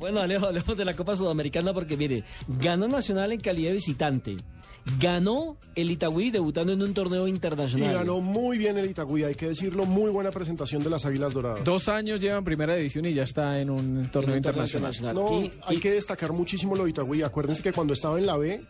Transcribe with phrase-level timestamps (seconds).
[0.00, 4.36] Bueno, Alejo, hablemos de la Copa Sudamericana porque, mire, ganó Nacional en calidad de visitante.
[4.98, 7.92] Ganó el Itagüí debutando en un torneo Y internacional.
[7.94, 11.62] ganó muy bien el Itagüí, hay que decirlo, muy buena presentación de las Águilas Doradas.
[11.64, 14.64] Dos años lleva en primera división y ya está en un torneo En un torneo
[14.64, 15.14] internacional.
[15.14, 17.22] No, Y- hay y- que destacar muchísimo lo de Itagüí.
[17.22, 18.62] Acuérdense que cuando estaba en la B,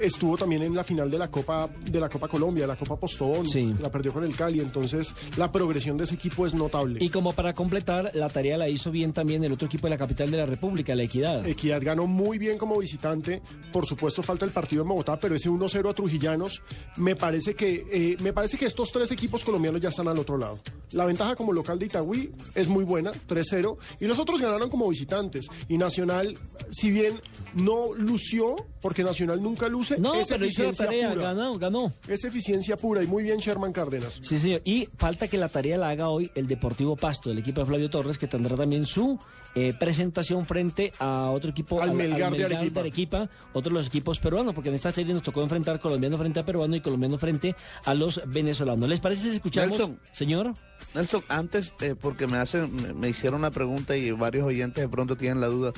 [0.00, 3.46] estuvo también en la final de la Copa de la Copa Colombia, la Copa Postobón.
[3.46, 3.74] Sí.
[3.80, 6.98] La perdió con el Cali, entonces la progresión de ese equipo es notable.
[7.02, 9.98] Y como para completar, la tarea la hizo bien también el otro equipo de la
[9.98, 11.46] capital de la República, la Equidad.
[11.46, 13.42] Equidad ganó muy bien como visitante.
[13.72, 16.62] Por supuesto, falta el partido en Bogotá, pero ese 1-0 a Trujillanos,
[16.96, 20.36] me parece que eh, me parece que estos tres equipos colombianos ya están al otro
[20.36, 20.58] lado.
[20.92, 24.88] La ventaja como local de Itagüí es muy buena, 3-0, y los otros ganaron como
[24.88, 25.46] visitantes.
[25.68, 26.38] Y Nacional,
[26.70, 27.20] si bien
[27.54, 31.22] no lució, porque Nacional nunca luce, No, es pero hizo la eficiencia tarea, pura.
[31.32, 31.92] ganó, ganó.
[32.06, 34.20] Es eficiencia pura y muy bien Sherman Cárdenas.
[34.22, 34.60] Sí, señor.
[34.66, 37.88] Y falta que la tarea la haga hoy el Deportivo Pasto, el equipo de Flavio
[37.88, 39.18] Torres, que tendrá también su
[39.54, 42.80] eh, presentación frente a otro equipo, Al Melgar de Arequipa.
[42.80, 46.40] Arequipa, otro de los equipos peruanos, porque en esta serie nos tocó enfrentar colombiano frente
[46.40, 47.54] a peruano y colombiano frente
[47.86, 48.86] a los venezolanos.
[48.88, 49.98] ¿Les parece si escuchamos, Nelson.
[50.12, 50.52] señor?
[50.94, 54.88] Nelson, antes, eh, porque me hacen, me- me hicieron una pregunta y varios oyentes de
[54.88, 55.72] pronto tienen la duda,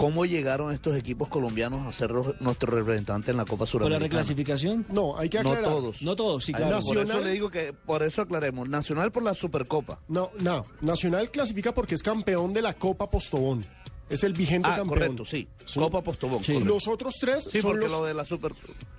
[0.00, 4.02] ¿cómo llegaron estos equipos colombianos a ser nuestro representante en la Copa ¿Por la Suramericana?
[4.22, 4.86] reclasificación?
[4.88, 5.64] No, hay que No aclarar.
[5.70, 6.00] todos.
[6.02, 6.70] No todos, sí, claro.
[6.70, 10.00] Por eso Nacional- le digo que, por eso aclaremos, Nacional por la Supercopa.
[10.08, 10.64] No, no.
[10.80, 13.66] Nacional clasifica porque es campeón de la Copa Postobón.
[14.08, 14.88] Es el vigente Ah, campeón.
[14.88, 15.46] correcto, sí.
[15.74, 16.42] Copa Postobón.
[16.42, 16.58] Sí.
[16.60, 18.52] Los otros tres Sí, son porque los- lo de la Super,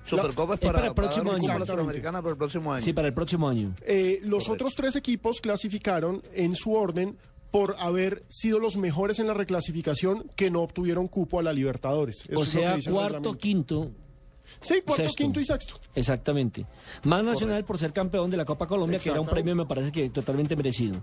[0.06, 1.66] Supercopa es es para, para el próximo un año.
[1.66, 2.86] Suramericana para el próximo año.
[2.86, 3.76] Sí, para el próximo año.
[3.82, 4.54] Eh, los Correcto.
[4.54, 7.18] otros tres equipos clasificaron en su orden
[7.52, 12.24] por haber sido los mejores en la reclasificación que no obtuvieron cupo a la Libertadores.
[12.30, 13.92] Eso o sea, cuarto, quinto,
[14.60, 15.24] Sí, cuarto, sexto.
[15.24, 15.76] quinto y sexto.
[15.96, 16.66] Exactamente.
[17.04, 19.92] Más Nacional por ser campeón de la Copa Colombia, que era un premio, me parece
[19.92, 21.02] que totalmente merecido.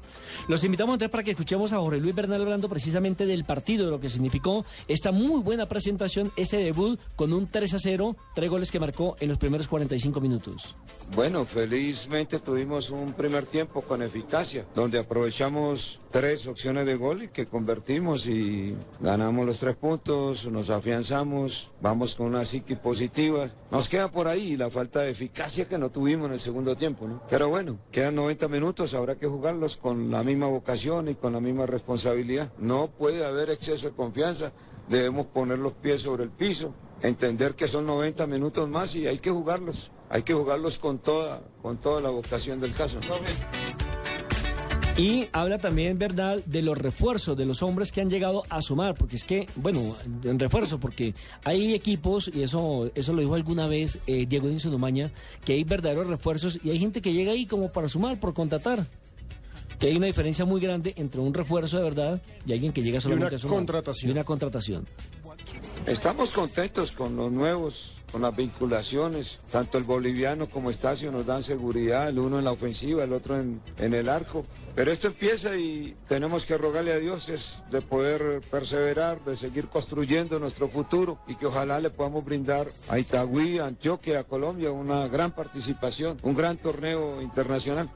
[0.48, 3.90] Los invitamos entonces para que escuchemos a Jorge Luis Bernal hablando precisamente del partido, de
[3.92, 8.50] lo que significó esta muy buena presentación, este debut con un 3 a 0, tres
[8.50, 10.74] goles que marcó en los primeros 45 minutos.
[11.14, 17.28] Bueno, felizmente tuvimos un primer tiempo con eficacia, donde aprovechamos tres opciones de gol y
[17.28, 23.37] que convertimos y ganamos los tres puntos, nos afianzamos, vamos con una psique positiva.
[23.70, 27.06] Nos queda por ahí la falta de eficacia que no tuvimos en el segundo tiempo,
[27.06, 27.22] ¿no?
[27.30, 31.40] Pero bueno, quedan 90 minutos, habrá que jugarlos con la misma vocación y con la
[31.40, 32.52] misma responsabilidad.
[32.58, 34.52] No puede haber exceso de confianza,
[34.88, 39.18] debemos poner los pies sobre el piso, entender que son 90 minutos más y hay
[39.18, 39.90] que jugarlos.
[40.10, 42.98] Hay que jugarlos con toda, con toda la vocación del caso.
[44.98, 48.96] Y habla también, Bernal, de los refuerzos de los hombres que han llegado a sumar,
[48.96, 49.94] porque es que, bueno,
[50.24, 51.14] en refuerzo, porque
[51.44, 55.12] hay equipos, y eso eso lo dijo alguna vez eh, Diego Dinsonumaña,
[55.44, 58.84] que hay verdaderos refuerzos y hay gente que llega ahí como para sumar, por contratar.
[59.78, 63.00] Que hay una diferencia muy grande entre un refuerzo de verdad y alguien que llega
[63.00, 63.56] solamente una a sumar.
[63.56, 64.08] contratación.
[64.08, 64.86] Y una contratación.
[65.88, 69.40] Estamos contentos con los nuevos, con las vinculaciones.
[69.50, 73.40] Tanto el boliviano como Estacio nos dan seguridad, el uno en la ofensiva, el otro
[73.40, 74.44] en, en el arco.
[74.74, 79.68] Pero esto empieza y tenemos que rogarle a Dios es de poder perseverar, de seguir
[79.68, 84.70] construyendo nuestro futuro y que ojalá le podamos brindar a Itagüí, a Antioquia, a Colombia
[84.70, 87.88] una gran participación, un gran torneo internacional.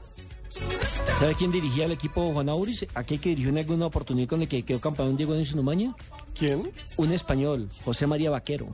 [1.19, 2.85] ¿Sabe quién dirigía el equipo Juan Auris?
[2.93, 5.95] Aquel que dirigió en alguna oportunidad con el que quedó campeón Diego Dinsonumaña.
[6.37, 6.71] ¿Quién?
[6.97, 8.67] Un español, José María Vaquero.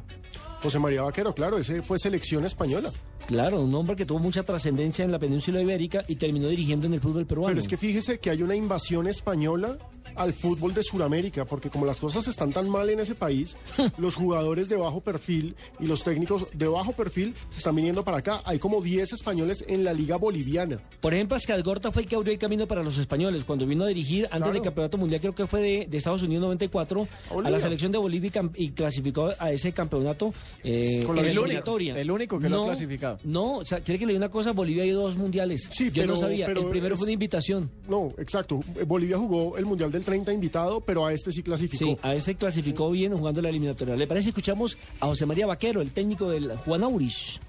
[0.62, 2.92] José María Vaquero, claro, ese fue selección española.
[3.28, 6.96] Claro, un hombre que tuvo mucha trascendencia en la península ibérica y terminó dirigiendo en
[6.96, 7.52] el fútbol peruano.
[7.52, 9.78] Pero es que fíjese que hay una invasión española
[10.20, 13.58] al fútbol de Sudamérica, porque como las cosas están tan mal en ese país,
[13.98, 18.18] los jugadores de bajo perfil y los técnicos de bajo perfil se están viniendo para
[18.18, 18.42] acá.
[18.46, 20.80] Hay como 10 españoles en la liga boliviana.
[21.02, 23.44] Por ejemplo, Gorta fue el que abrió el camino para los españoles.
[23.46, 24.54] Cuando vino a dirigir antes Claro.
[24.54, 27.52] del Campeonato Mundial, creo que fue de, de Estados Unidos 94, a, Bolivia.
[27.52, 30.34] la selección de Bolivia y, y clasificó a ese campeonato
[30.64, 33.20] eh, Con la el único, el único que lo ha clasificado.
[33.24, 35.70] No, o sea, quiere que le diga una cosa, Bolivia ha ido a dos mundiales.
[35.72, 37.70] Sí, Yo pero- no sabía, pero el primero es- fue una invitación.
[37.88, 38.60] No, exacto.
[38.86, 41.86] Bolivia jugó el Mundial del 30 invitado, pero a este sí clasificó.
[41.86, 43.96] Sí, a ese clasificó bien jugando la eliminatoria.
[43.96, 44.30] ¿Le parece?
[44.30, 47.40] Escuchamos a José María Vaquero, el técnico del Juan Aurich.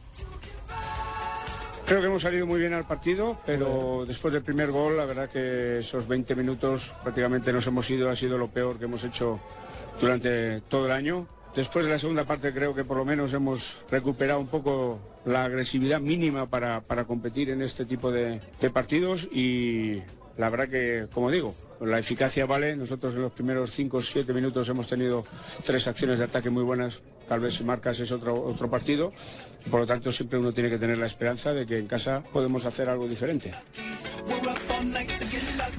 [1.87, 5.31] Creo que hemos salido muy bien al partido, pero después del primer gol, la verdad
[5.31, 9.41] que esos 20 minutos prácticamente nos hemos ido, ha sido lo peor que hemos hecho
[9.99, 11.27] durante todo el año.
[11.57, 15.45] Después de la segunda parte creo que por lo menos hemos recuperado un poco la
[15.45, 20.03] agresividad mínima para, para competir en este tipo de, de partidos y
[20.37, 22.77] la verdad que, como digo, la eficacia vale.
[22.77, 25.25] Nosotros en los primeros 5 o 7 minutos hemos tenido
[25.65, 27.01] tres acciones de ataque muy buenas.
[27.29, 29.13] Tal vez si marcas es otro, otro partido.
[29.71, 32.65] Por lo tanto, siempre uno tiene que tener la esperanza de que en casa podemos
[32.65, 33.53] hacer algo diferente.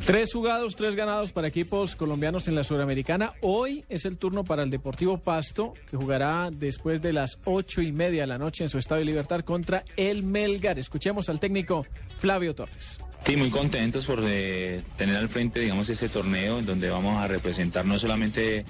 [0.06, 3.34] Tres jugados, tres ganados para equipos colombianos en la Sudamericana.
[3.42, 7.92] Hoy es el turno para el Deportivo Pasto, que jugará después de las ocho y
[7.92, 10.80] media de la noche en su Estadio Libertad contra el Melgar.
[10.80, 11.86] Escuchemos al técnico
[12.20, 13.00] Flavio Torres.
[13.24, 17.28] Sí, muy contentos por eh, tener al frente, digamos, ese torneo en donde vamos a
[17.28, 18.66] representar no solamente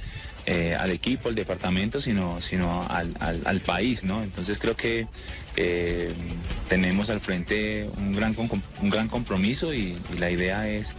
[0.46, 4.22] eh, al equipo, al departamento, sino, sino al, país, ¿no?
[4.22, 5.08] Entonces creo que
[5.56, 6.14] eh,
[6.68, 8.36] tenemos al frente un gran,
[8.82, 10.96] un gran compromiso y, la idea es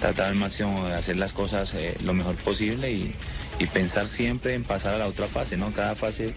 [0.00, 3.14] tratar al máximo de hacer las cosas lo mejor posible y,
[3.72, 5.72] pensar siempre en pasar a la otra fase, ¿no?
[5.72, 6.34] Cada fase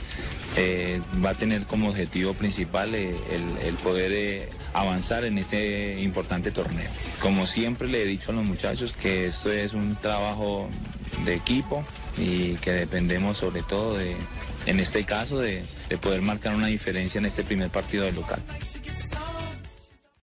[1.23, 6.89] va a tener como objetivo principal eh, el, poder avanzar en este importante torneo.
[7.21, 10.69] Como siempre le he dicho a los muchachos que esto es un trabajo
[11.25, 11.83] de equipo
[12.17, 14.15] y que dependemos sobre todo de,
[14.65, 18.41] en este caso, de, de poder marcar una diferencia en este primer partido del local.